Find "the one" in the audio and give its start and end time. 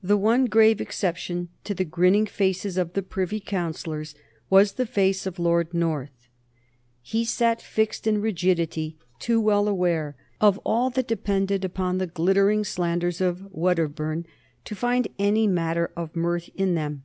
0.00-0.44